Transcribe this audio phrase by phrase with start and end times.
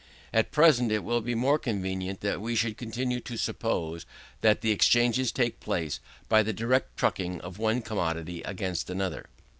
[0.33, 4.07] At present it will be more convenient that we should continue to suppose,
[4.41, 9.27] that exchanges take place by the direct trucking of one commodity against another.